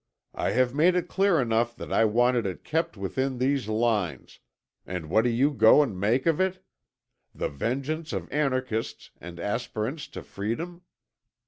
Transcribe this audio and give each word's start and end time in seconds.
I 0.33 0.49
have 0.53 0.73
made 0.73 0.95
it 0.95 1.07
clear 1.07 1.39
enough 1.39 1.75
that 1.75 1.93
I 1.93 2.05
wanted 2.05 2.47
it 2.47 2.63
kept 2.63 2.97
within 2.97 3.37
these 3.37 3.67
lines; 3.67 4.39
and 4.83 5.11
what 5.11 5.25
do 5.25 5.29
you 5.29 5.51
go 5.51 5.83
and 5.83 5.99
make 5.99 6.25
of 6.25 6.39
it?... 6.41 6.65
The 7.35 7.49
vengeance 7.49 8.11
of 8.11 8.27
anarchists 8.31 9.11
and 9.21 9.39
aspirants 9.39 10.07
to 10.07 10.23
freedom? 10.23 10.81